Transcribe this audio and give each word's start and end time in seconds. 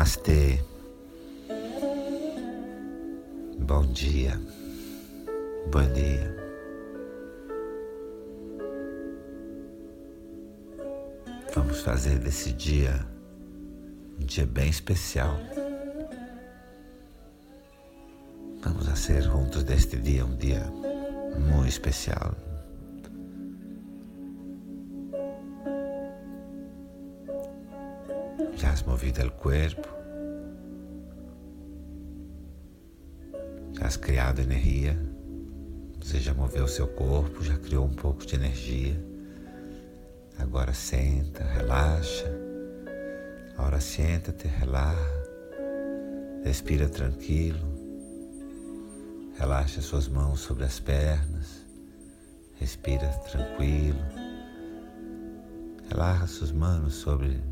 Namastê. 0.00 0.58
Bom 3.58 3.84
dia. 3.92 4.40
Bom 5.70 5.92
dia. 5.92 6.36
Vamos 11.54 11.82
fazer 11.82 12.18
desse 12.18 12.50
dia 12.54 13.06
um 14.18 14.24
dia 14.24 14.46
bem 14.46 14.70
especial. 14.70 15.38
Vamos 18.62 18.86
fazer 18.86 19.20
juntos 19.20 19.64
deste 19.64 19.98
dia 19.98 20.24
um 20.24 20.34
dia 20.34 20.64
muito 21.36 21.68
especial. 21.68 22.34
Has 28.80 28.86
movido 28.86 29.20
el 29.20 29.32
cuerpo. 29.32 29.88
Já 33.74 33.86
has 33.86 33.96
criado 33.98 34.40
energia. 34.40 34.98
Você 36.00 36.18
já 36.18 36.32
moveu 36.32 36.66
seu 36.66 36.88
corpo, 36.88 37.44
já 37.44 37.58
criou 37.58 37.84
um 37.84 37.94
pouco 37.94 38.24
de 38.24 38.36
energia. 38.36 38.98
Agora 40.38 40.72
senta, 40.72 41.44
relaxa. 41.44 42.24
Agora 43.56 43.80
senta-te, 43.80 44.48
relaxa. 44.48 45.20
Respira 46.42 46.88
tranquilo. 46.88 47.60
Relaxa 49.38 49.82
suas 49.82 50.08
mãos 50.08 50.40
sobre 50.40 50.64
as 50.64 50.80
pernas. 50.80 51.66
Respira 52.58 53.08
tranquilo. 53.30 54.00
Relaxa 55.90 56.26
suas 56.26 56.52
mãos 56.52 56.94
sobre 56.94 57.49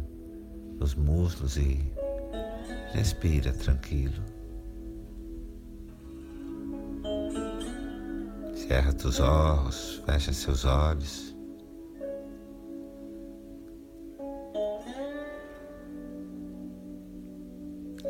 os 0.88 0.94
muslos 0.94 1.58
e 1.58 1.92
respira 2.94 3.52
tranquilo. 3.52 4.22
Cerra 8.54 8.92
teus 8.94 9.20
olhos, 9.20 10.02
fecha 10.06 10.32
seus 10.32 10.64
olhos. 10.64 11.36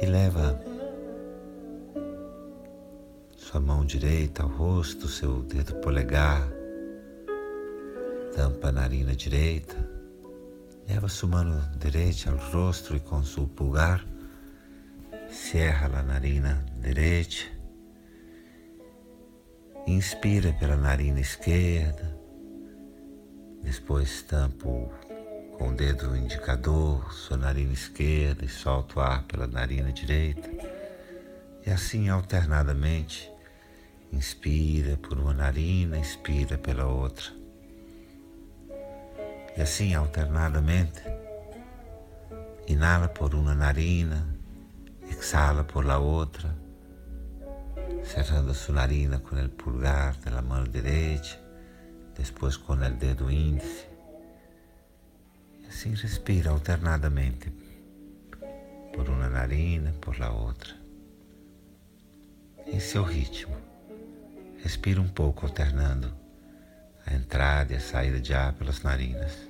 E 0.00 0.06
leva 0.06 0.62
sua 3.36 3.60
mão 3.60 3.84
direita 3.84 4.44
ao 4.44 4.48
rosto, 4.48 5.08
seu 5.08 5.42
dedo 5.42 5.74
polegar, 5.80 6.48
tampa 8.36 8.68
a 8.68 8.72
narina 8.72 9.16
direita 9.16 9.97
Leva 10.88 11.06
sua 11.06 11.28
mano 11.28 11.60
direita 11.76 12.30
ao 12.30 12.38
rosto 12.38 12.96
e 12.96 13.00
com 13.00 13.22
seu 13.22 13.46
pulgar 13.46 14.02
cierra 15.28 15.98
a 15.98 16.02
narina 16.02 16.64
direita. 16.80 17.44
Inspira 19.86 20.50
pela 20.54 20.76
narina 20.76 21.20
esquerda. 21.20 22.18
Depois 23.62 24.22
tampo 24.22 24.90
com 25.58 25.68
o 25.68 25.76
dedo 25.76 26.16
indicador 26.16 27.12
sua 27.12 27.36
narina 27.36 27.74
esquerda 27.74 28.46
e 28.46 28.48
solta 28.48 28.98
o 28.98 29.02
ar 29.02 29.24
pela 29.24 29.46
narina 29.46 29.92
direita. 29.92 30.48
E 31.66 31.70
assim 31.70 32.08
alternadamente, 32.08 33.30
inspira 34.10 34.96
por 34.96 35.18
uma 35.18 35.34
narina, 35.34 35.98
expira 35.98 36.56
pela 36.56 36.86
outra. 36.86 37.37
E 39.58 39.60
assim 39.60 39.92
alternadamente, 39.92 41.02
inhala 42.68 43.08
por 43.08 43.34
uma 43.34 43.56
narina, 43.56 44.24
exhala 45.10 45.64
por 45.64 45.84
la 45.84 45.98
outra, 45.98 46.56
cerrando 48.04 48.54
sua 48.54 48.76
narina 48.76 49.18
com 49.18 49.34
o 49.34 49.48
pulgar 49.48 50.14
da 50.18 50.40
mão 50.40 50.62
direita, 50.62 51.40
depois 52.16 52.56
com 52.56 52.74
o 52.74 52.90
dedo 52.90 53.28
índice. 53.28 53.88
E 55.60 55.66
assim 55.66 55.92
respira 55.92 56.50
alternadamente, 56.50 57.52
por 58.94 59.08
uma 59.08 59.28
narina, 59.28 59.92
por 60.00 60.20
la 60.20 60.30
outra. 60.30 60.72
Em 62.64 62.78
seu 62.78 63.02
ritmo, 63.02 63.56
respira 64.62 65.00
um 65.00 65.08
pouco 65.08 65.46
alternando 65.46 66.16
a 67.04 67.14
entrada 67.14 67.72
e 67.72 67.76
a 67.76 67.80
saída 67.80 68.20
de 68.20 68.34
ar 68.34 68.52
pelas 68.52 68.82
narinas 68.82 69.47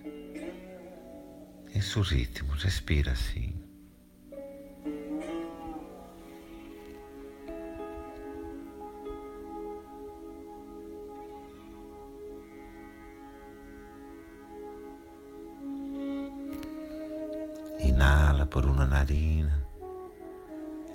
em 1.75 1.81
seu 1.81 2.03
ritmo, 2.03 2.53
respira 2.55 3.13
assim. 3.13 3.55
Inala 17.81 18.47
por 18.47 18.65
uma 18.65 18.87
narina, 18.87 19.65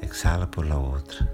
exala 0.01 0.47
por 0.47 0.65
la 0.67 0.77
outra. 0.77 1.33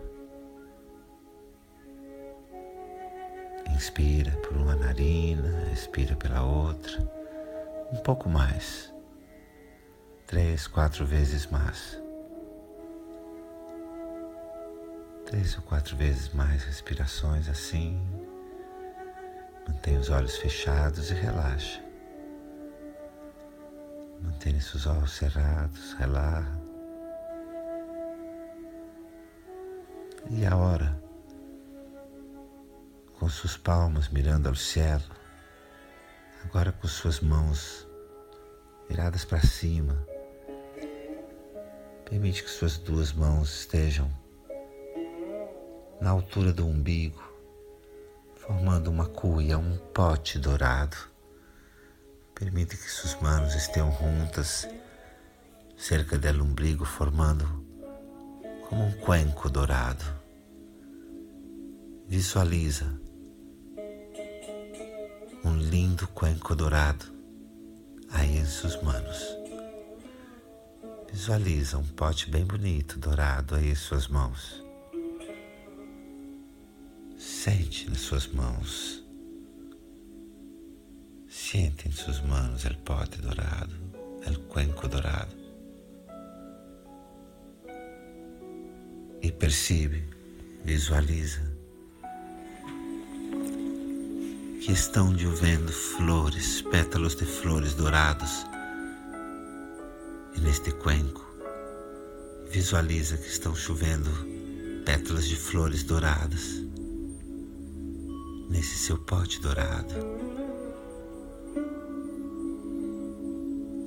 Inspira 3.73 4.31
por 4.37 4.57
uma 4.57 4.75
narina, 4.75 5.71
expira 5.71 6.15
pela 6.15 6.43
outra. 6.43 6.99
Um 7.91 7.97
pouco 7.97 8.29
mais 8.29 8.93
três, 10.29 10.67
quatro 10.67 11.07
vezes 11.07 11.47
mais. 11.47 11.99
Três 15.25 15.57
ou 15.57 15.63
quatro 15.63 15.97
vezes 15.97 16.31
mais 16.35 16.63
respirações 16.65 17.49
assim. 17.49 17.99
Mantenha 19.67 19.99
os 19.99 20.11
olhos 20.11 20.37
fechados 20.37 21.09
e 21.09 21.15
relaxa. 21.15 21.83
Mantenha 24.21 24.61
seus 24.61 24.85
olhos 24.85 25.13
cerrados, 25.13 25.93
relaxa. 25.93 26.59
E 30.29 30.45
a 30.45 30.55
hora, 30.55 30.95
com 33.17 33.27
suas 33.27 33.57
palmas 33.57 34.09
mirando 34.09 34.47
ao 34.47 34.53
céu, 34.53 35.01
agora 36.45 36.71
com 36.71 36.87
suas 36.87 37.19
mãos 37.19 37.87
viradas 38.87 39.25
para 39.25 39.41
cima, 39.41 40.05
Permite 42.09 42.43
que 42.43 42.49
suas 42.49 42.75
duas 42.79 43.13
mãos 43.13 43.59
estejam 43.59 44.09
na 46.01 46.09
altura 46.09 46.51
do 46.51 46.65
umbigo, 46.65 47.21
formando 48.35 48.89
uma 48.89 49.05
cuia, 49.05 49.59
um 49.59 49.77
pote 49.93 50.39
dourado. 50.39 50.97
Permite 52.33 52.75
que 52.75 52.89
suas 52.89 53.13
mãos 53.21 53.53
estejam 53.53 53.91
juntas 53.91 54.67
cerca 55.77 56.17
do 56.17 56.43
umbigo, 56.43 56.83
formando 56.83 57.45
como 58.67 58.85
um 58.85 58.91
cuenco 58.93 59.47
dourado. 59.47 60.03
Visualiza 62.07 62.91
um 65.45 65.55
lindo 65.55 66.07
cuenco 66.07 66.55
dourado 66.55 67.05
aí 68.09 68.35
em 68.35 68.45
suas 68.45 68.81
mãos. 68.81 69.38
Visualiza 71.11 71.79
um 71.79 71.83
pote 71.83 72.29
bem 72.29 72.45
bonito, 72.45 72.99
dourado 72.99 73.55
aí 73.55 73.71
em 73.71 73.75
suas 73.75 74.07
mãos. 74.07 74.63
Sente 77.17 77.89
nas 77.89 78.01
suas 78.01 78.27
mãos. 78.27 79.03
Siente 81.27 81.87
em 81.87 81.91
suas 81.91 82.21
mãos 82.21 82.63
o 82.63 82.77
pote 82.79 83.19
dourado, 83.21 83.73
o 84.27 84.39
cuenco 84.41 84.87
dourado. 84.87 85.35
E 89.21 89.31
percebe, 89.31 90.07
visualiza 90.63 91.41
que 94.61 94.71
estão 94.71 95.17
chovendo 95.17 95.71
flores, 95.71 96.61
pétalos 96.61 97.15
de 97.15 97.25
flores 97.25 97.73
dourados 97.73 98.48
neste 100.41 100.71
cuenco, 100.71 101.25
visualiza 102.49 103.17
que 103.17 103.27
estão 103.27 103.55
chovendo 103.55 104.09
pétalas 104.85 105.27
de 105.27 105.35
flores 105.35 105.83
douradas 105.83 106.61
nesse 108.49 108.77
seu 108.77 108.97
pote 108.97 109.39
dourado. 109.41 109.93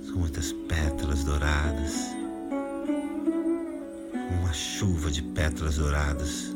São 0.06 0.16
muitas 0.16 0.52
pétalas 0.52 1.24
douradas, 1.24 1.94
uma 4.38 4.52
chuva 4.52 5.10
de 5.10 5.22
pétalas 5.22 5.76
douradas 5.76 6.52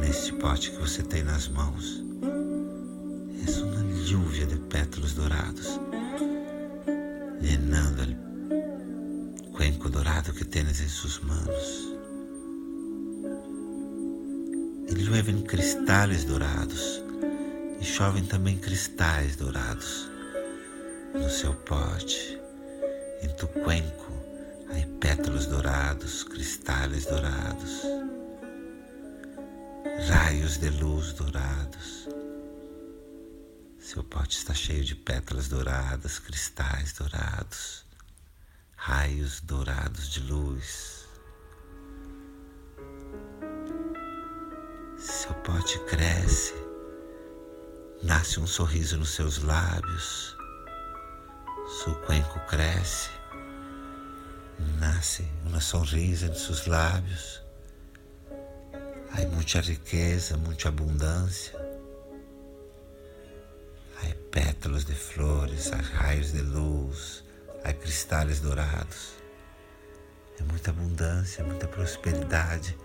neste 0.00 0.32
pote 0.34 0.70
que 0.70 0.78
você 0.78 1.02
tem 1.02 1.22
nas 1.22 1.48
mãos. 1.48 2.02
É 3.46 3.62
uma 3.62 3.82
lluvia 4.10 4.46
de 4.46 4.56
pétalos 4.56 5.12
dourados, 5.12 5.78
llenando 7.42 8.13
cuenco 9.84 9.90
dorado 9.90 10.32
que 10.32 10.44
tienes 10.44 10.80
em 10.80 10.88
suas 10.88 11.20
mãos. 11.20 11.94
E 14.88 14.94
llueven 14.94 15.42
cristales 15.42 16.24
dourados 16.24 17.02
e 17.80 17.84
chovem 17.84 18.24
também 18.24 18.56
cristais 18.56 19.36
dourados 19.36 20.08
no 21.12 21.28
seu 21.28 21.54
pote, 21.54 22.38
em 23.22 23.28
tu 23.36 23.46
cuenco, 23.46 24.12
há 24.70 24.98
pétalas 25.00 25.46
dourados, 25.46 26.24
cristais 26.24 27.04
dourados, 27.04 27.82
raios 30.08 30.58
de 30.58 30.70
luz 30.70 31.12
dourados. 31.12 32.08
Seu 33.78 34.02
pote 34.02 34.38
está 34.38 34.54
cheio 34.54 34.84
de 34.84 34.94
pétalas 34.94 35.48
douradas, 35.48 36.18
cristais 36.18 36.92
dourados, 36.94 37.63
dourados 39.40 40.10
de 40.10 40.20
luz. 40.20 41.08
Seu 44.98 45.34
pote 45.34 45.78
cresce, 45.86 46.54
nasce 48.02 48.38
um 48.38 48.46
sorriso 48.46 48.98
nos 48.98 49.10
seus 49.10 49.42
lábios, 49.42 50.36
seu 51.82 51.94
cuenco 52.06 52.38
cresce, 52.48 53.10
nasce 54.78 55.26
uma 55.46 55.60
sonrisa 55.60 56.28
nos 56.28 56.42
seus 56.42 56.66
lábios. 56.66 57.42
Há 59.10 59.26
muita 59.28 59.60
riqueza, 59.60 60.36
muita 60.36 60.68
abundância. 60.68 61.58
Há 64.02 64.14
pétalas 64.30 64.84
de 64.84 64.94
flores, 64.94 65.72
há 65.72 65.76
raios 65.76 66.32
de 66.32 66.42
luz, 66.42 67.23
há 67.64 67.72
cristais 67.72 68.40
dourados. 68.40 69.14
É 70.38 70.42
muita 70.42 70.70
abundância, 70.70 71.42
muita 71.42 71.66
prosperidade. 71.66 72.78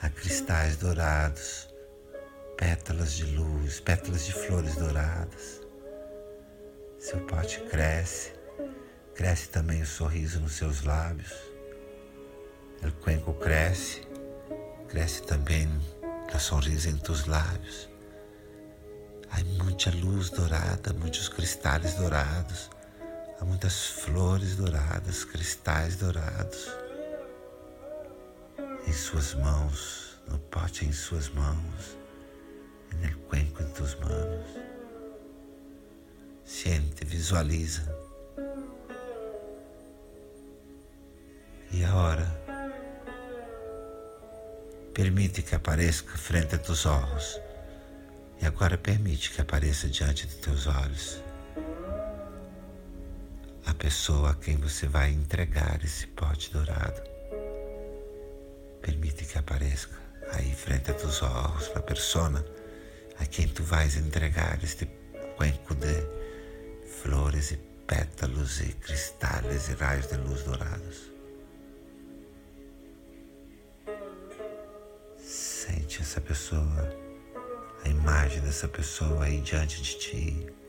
Há 0.00 0.08
cristais 0.08 0.76
dourados, 0.76 1.68
pétalas 2.56 3.12
de 3.12 3.24
luz, 3.24 3.80
pétalas 3.80 4.24
de 4.24 4.32
flores 4.32 4.74
douradas. 4.76 5.60
Seu 6.98 7.20
pote 7.26 7.60
cresce, 7.70 8.32
cresce 9.14 9.48
também 9.48 9.82
o 9.82 9.86
sorriso 9.86 10.40
nos 10.40 10.52
seus 10.54 10.82
lábios. 10.82 11.32
O 12.82 12.92
cuenco 13.02 13.34
cresce, 13.34 14.02
cresce 14.88 15.22
também 15.22 15.68
a 16.32 16.38
sorriso 16.38 16.88
em 16.88 16.96
tus 16.96 17.26
lábios. 17.26 17.90
Há 19.30 19.42
muita 19.62 19.90
luz 19.90 20.30
dourada, 20.30 20.92
muitos 20.94 21.28
cristais 21.28 21.94
dourados, 21.94 22.70
há 23.40 23.44
muitas 23.44 23.86
flores 23.86 24.56
douradas, 24.56 25.24
cristais 25.24 25.96
dourados. 25.96 26.70
Em 28.86 28.92
suas 28.92 29.34
mãos, 29.34 30.20
no 30.28 30.38
pote 30.38 30.84
em 30.84 30.92
suas 30.92 31.28
mãos, 31.30 31.96
no 32.92 33.18
cuenco 33.28 33.62
em 33.62 33.68
tus 33.70 33.94
manos. 33.96 34.46
Siente, 36.44 37.04
visualiza. 37.04 37.82
E 41.72 41.84
agora, 41.84 42.26
permite 44.92 45.42
que 45.42 45.54
apareça 45.54 46.04
frente 46.04 46.54
a 46.54 46.58
tus 46.58 46.86
olhos 46.86 47.40
e 48.40 48.46
agora 48.46 48.78
permite 48.78 49.32
que 49.32 49.40
apareça 49.40 49.88
diante 49.88 50.26
de 50.26 50.36
teus 50.36 50.66
olhos 50.66 51.23
a 53.74 53.76
pessoa 53.76 54.30
a 54.30 54.34
quem 54.34 54.56
você 54.56 54.86
vai 54.86 55.10
entregar 55.10 55.84
esse 55.84 56.06
pote 56.06 56.52
dourado. 56.52 57.02
Permite 58.80 59.24
que 59.24 59.36
apareça 59.36 59.88
aí 60.32 60.54
frente 60.54 60.92
a 60.92 60.94
teus 60.94 61.20
olhos 61.22 61.72
a 61.74 61.80
persona 61.80 62.44
a 63.18 63.26
quem 63.26 63.48
tu 63.48 63.64
vais 63.64 63.96
entregar 63.96 64.62
este 64.62 64.86
cuenco 65.36 65.74
de 65.74 66.06
flores 67.02 67.50
e 67.50 67.56
pétalos 67.84 68.60
e 68.60 68.72
cristais 68.74 69.68
e 69.68 69.74
raios 69.74 70.06
de 70.06 70.16
luz 70.18 70.42
dourados. 70.44 71.12
Sente 75.18 76.00
essa 76.00 76.20
pessoa 76.20 76.96
a 77.84 77.88
imagem 77.88 78.40
dessa 78.40 78.68
pessoa 78.68 79.24
aí 79.24 79.40
diante 79.40 79.82
de 79.82 79.98
ti. 79.98 80.63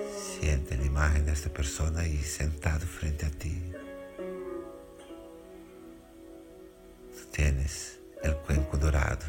Siente 0.00 0.74
a 0.74 0.76
imagem 0.76 1.22
dessa 1.24 1.50
pessoa 1.50 1.90
aí 1.98 2.22
sentado 2.22 2.86
frente 2.86 3.24
a 3.26 3.30
ti. 3.30 3.60
Tu 7.16 7.26
tens 7.32 7.98
o 8.24 8.32
cuenco 8.46 8.76
dourado. 8.76 9.26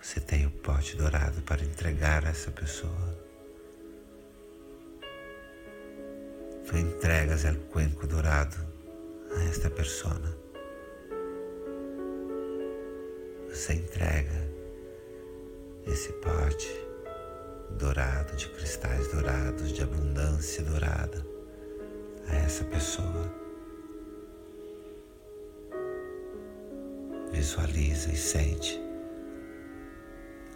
Você 0.00 0.20
tem 0.20 0.46
o 0.46 0.50
pote 0.50 0.96
dourado 0.96 1.42
para 1.42 1.62
entregar 1.62 2.24
a 2.24 2.30
essa 2.30 2.50
pessoa. 2.50 3.18
Tu 6.66 6.76
entregas 6.78 7.44
o 7.44 7.54
cuenco 7.70 8.06
dourado 8.06 8.56
a 9.36 9.44
esta 9.44 9.68
pessoa. 9.68 10.34
Você 13.50 13.74
entrega 13.74 14.48
esse 15.86 16.10
pote 16.14 16.87
dourado, 17.78 18.36
de 18.36 18.48
cristais 18.48 19.08
dourados, 19.08 19.72
de 19.72 19.82
abundância 19.82 20.62
dourada 20.64 21.24
a 22.28 22.34
essa 22.34 22.64
pessoa. 22.64 23.32
Visualiza 27.32 28.12
e 28.12 28.16
sente 28.16 28.80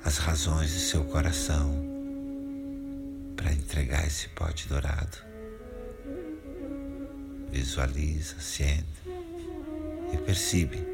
as 0.05 0.19
razões 0.19 0.71
de 0.73 0.81
seu 0.81 1.05
coração 1.05 1.73
para 3.37 3.53
entregar 3.53 4.05
esse 4.05 4.29
pote 4.31 4.69
dourado. 4.69 5.19
Visualiza, 7.51 8.35
sente 8.41 9.03
e 10.13 10.17
percebe 10.19 10.85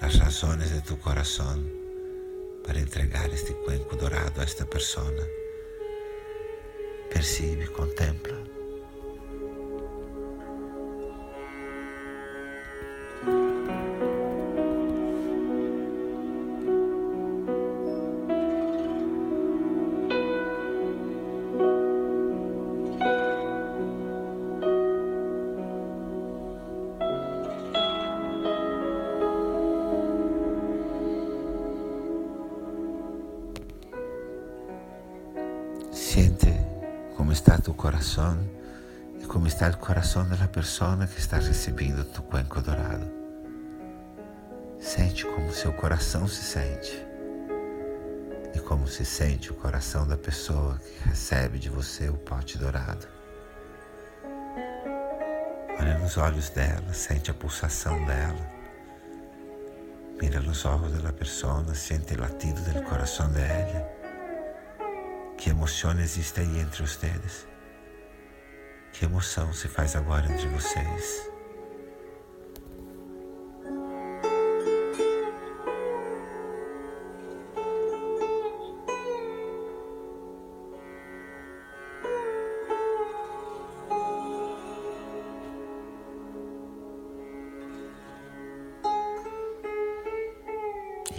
as 0.00 0.16
razões 0.16 0.70
de 0.70 0.80
tu 0.82 0.96
coração 0.96 1.62
para 2.66 2.80
entregar 2.80 3.32
este 3.32 3.52
cuenco 3.52 3.94
dourado 3.94 4.40
a 4.40 4.44
esta 4.44 4.64
persona. 4.64 5.43
Percibe, 7.14 7.68
contempla. 7.68 8.36
Tu 37.64 37.72
coração 37.72 38.38
e 39.18 39.24
como 39.24 39.46
está 39.46 39.70
o 39.70 39.76
coração 39.78 40.28
da 40.28 40.46
pessoa 40.46 41.06
que 41.06 41.18
está 41.18 41.38
recebendo 41.38 42.04
tu 42.04 42.22
cuenco 42.22 42.60
dourado. 42.60 43.10
Sente 44.78 45.24
como 45.24 45.50
seu 45.50 45.72
coração 45.72 46.28
se 46.28 46.44
sente 46.44 47.02
e 48.54 48.58
como 48.60 48.86
se 48.86 49.06
sente 49.06 49.50
o 49.50 49.54
coração 49.54 50.06
da 50.06 50.14
pessoa 50.14 50.78
que 50.78 51.08
recebe 51.08 51.58
de 51.58 51.70
você 51.70 52.10
o 52.10 52.18
pote 52.18 52.58
dourado. 52.58 53.08
Olha 55.80 55.98
nos 55.98 56.18
olhos 56.18 56.50
dela, 56.50 56.92
sente 56.92 57.30
a 57.30 57.34
pulsação 57.34 58.04
dela. 58.04 58.52
Mira 60.20 60.38
nos 60.40 60.66
olhos 60.66 61.02
da 61.02 61.14
pessoa, 61.14 61.64
sente 61.74 62.12
o 62.12 62.20
latido 62.20 62.60
do 62.60 62.82
coração 62.82 63.32
dela. 63.32 63.90
Que 65.38 65.48
emoção 65.48 65.98
existe 65.98 66.40
aí 66.40 66.60
entre 66.60 66.86
vocês? 66.86 67.53
Que 68.96 69.06
emoção 69.06 69.52
se 69.52 69.66
faz 69.66 69.96
agora 69.96 70.32
entre 70.32 70.46
vocês? 70.46 71.28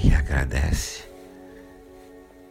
E 0.01 0.13
agradece 0.13 1.03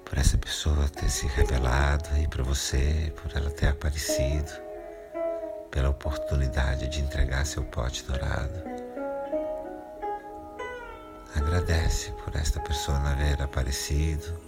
por 0.04 0.18
essa 0.18 0.36
pessoa 0.36 0.86
ter 0.90 1.08
se 1.08 1.26
revelado 1.28 2.10
aí 2.12 2.28
para 2.28 2.42
você, 2.44 3.10
por 3.22 3.34
ela 3.34 3.50
ter 3.50 3.68
aparecido, 3.68 4.52
pela 5.74 5.90
oportunidade 5.90 6.86
de 6.86 7.00
entregar 7.00 7.44
seu 7.44 7.64
pote 7.64 8.04
dourado. 8.04 8.62
Agradece 11.34 12.12
por 12.12 12.36
esta 12.36 12.60
pessoa 12.60 12.96
haver 13.10 13.42
aparecido, 13.42 14.38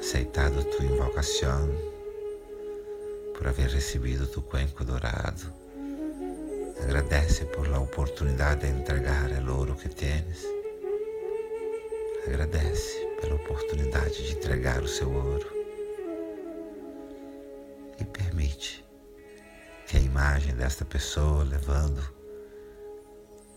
aceitado 0.00 0.64
tua 0.64 0.84
invocação, 0.84 1.70
por 3.38 3.46
haver 3.46 3.70
recebido 3.70 4.26
tu 4.26 4.42
cuenco 4.42 4.84
dourado. 4.84 5.54
Agradece 6.82 7.44
por 7.44 7.68
la 7.68 7.78
oportunidade 7.78 8.62
de 8.62 8.76
entregar 8.76 9.30
o 9.30 9.56
ouro 9.56 9.76
que 9.76 9.88
tens. 9.88 10.44
Agradece 12.26 13.06
pela 13.20 13.36
oportunidade 13.36 14.26
de 14.26 14.32
entregar 14.32 14.82
o 14.82 14.88
seu 14.88 15.12
ouro. 15.12 15.46
E 18.00 18.04
permite 18.04 18.89
que 19.90 19.96
a 19.96 20.00
imagem 20.00 20.54
desta 20.54 20.84
pessoa 20.84 21.42
levando 21.42 22.00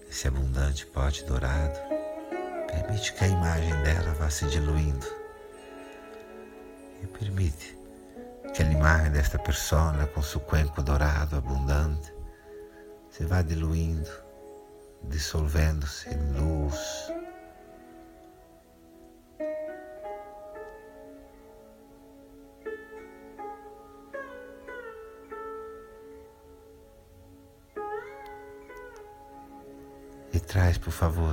esse 0.10 0.28
abundante 0.28 0.84
pote 0.88 1.24
dourado, 1.26 1.80
permite 2.66 3.14
que 3.14 3.24
a 3.24 3.28
imagem 3.28 3.84
dela 3.84 4.16
vá 4.16 4.32
se 4.32 4.48
diluindo. 4.48 5.06
E 7.04 7.06
permite 7.06 7.78
que 8.52 8.64
a 8.64 8.66
imagem 8.66 9.12
desta 9.12 9.38
pessoa 9.38 10.08
com 10.08 10.24
seu 10.24 10.42
cuenco 10.42 10.82
dourado 10.82 11.36
abundante 11.36 12.12
se 13.12 13.26
vá 13.26 13.44
diluindo, 13.44 14.10
dissolvendo-se 15.04 16.10
em 16.10 16.32
luz, 16.32 17.12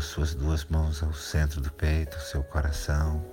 suas 0.00 0.34
duas 0.34 0.64
mãos 0.64 1.02
ao 1.02 1.12
centro 1.12 1.60
do 1.60 1.70
peito, 1.72 2.18
seu 2.20 2.42
coração. 2.42 3.24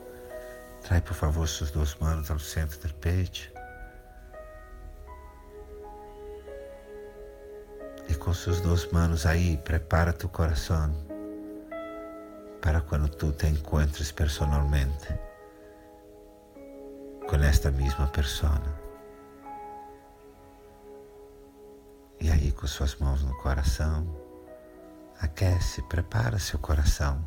Traz, 0.84 1.04
por 1.04 1.14
favor, 1.14 1.48
suas 1.48 1.72
duas 1.72 1.96
mãos 1.96 2.30
ao 2.30 2.40
centro 2.40 2.80
do 2.80 2.94
peito. 2.96 3.52
E 8.10 8.16
com 8.16 8.34
suas 8.34 8.62
duas 8.62 8.90
mãos 8.92 9.26
aí, 9.26 9.58
prepara 9.58 10.14
teu 10.14 10.30
coração 10.30 10.94
para 12.62 12.82
quando 12.82 13.10
tu 13.10 13.32
te 13.32 13.48
encontres 13.48 14.12
personalmente 14.12 15.08
com 17.28 17.36
esta 17.38 17.70
mesma 17.72 18.08
pessoa. 18.08 18.62
E 22.20 22.32
aí, 22.32 22.52
com 22.52 22.66
suas 22.66 22.96
mãos 22.96 23.24
no 23.24 23.36
coração, 23.38 24.27
aquece, 25.20 25.82
prepara 25.84 26.40
seu 26.40 26.60
coração 26.60 27.26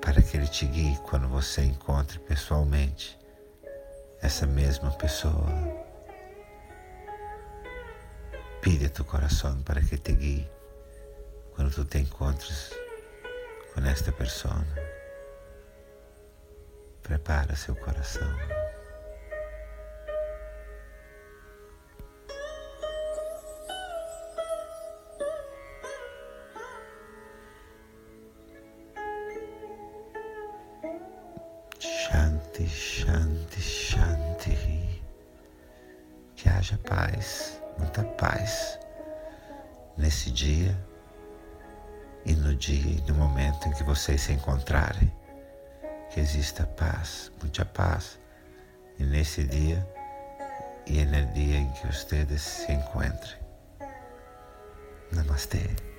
para 0.00 0.20
que 0.20 0.36
ele 0.36 0.48
te 0.48 0.66
guie 0.66 0.98
quando 1.08 1.28
você 1.28 1.62
encontre 1.62 2.18
pessoalmente 2.18 3.18
essa 4.20 4.46
mesma 4.46 4.90
pessoa. 4.90 5.46
Pide 8.60 8.88
teu 8.88 9.04
coração 9.04 9.62
para 9.62 9.80
que 9.80 9.96
te 9.96 10.12
guie 10.12 10.50
quando 11.54 11.72
tu 11.72 11.84
te 11.84 11.98
encontres 11.98 12.72
com 13.74 13.80
esta 13.80 14.12
pessoa. 14.12 14.64
Prepara 17.02 17.56
seu 17.56 17.74
coração. 17.74 18.61
Shanti, 32.66 33.60
Shanti, 33.60 33.60
Shanti. 33.60 35.02
Que 36.36 36.48
haja 36.48 36.78
paz, 36.78 37.60
muita 37.78 38.02
paz 38.04 38.78
nesse 39.96 40.30
dia 40.30 40.76
e 42.24 42.34
no 42.34 42.54
dia 42.54 42.98
e 42.98 43.00
no 43.10 43.14
momento 43.14 43.68
em 43.68 43.72
que 43.72 43.82
vocês 43.84 44.22
se 44.22 44.32
encontrarem. 44.32 45.12
Que 46.10 46.20
exista 46.20 46.66
paz, 46.66 47.32
muita 47.40 47.64
paz. 47.64 48.18
E 48.98 49.04
nesse 49.04 49.44
dia 49.44 49.86
e 50.86 51.04
no 51.04 51.26
dia 51.32 51.58
em 51.58 51.70
que 51.72 51.86
vocês 51.86 52.40
se 52.40 52.72
encontrem. 52.72 53.40
Namastê. 55.12 55.91